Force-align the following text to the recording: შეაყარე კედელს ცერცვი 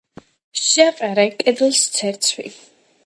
შეაყარე 0.61 1.25
კედელს 1.43 1.83
ცერცვი 1.99 2.53